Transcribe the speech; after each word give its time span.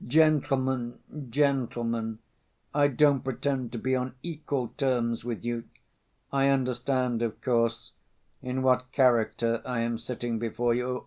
Gentlemen, 0.07 0.97
gentlemen, 1.29 2.17
I 2.73 2.87
don't 2.87 3.21
pretend 3.23 3.71
to 3.73 3.77
be 3.77 3.95
on 3.95 4.15
equal 4.23 4.69
terms 4.69 5.23
with 5.23 5.45
you. 5.45 5.65
I 6.31 6.47
understand, 6.47 7.21
of 7.21 7.39
course, 7.41 7.91
in 8.41 8.63
what 8.63 8.91
character 8.91 9.61
I 9.63 9.81
am 9.81 9.99
sitting 9.99 10.39
before 10.39 10.73
you. 10.73 10.99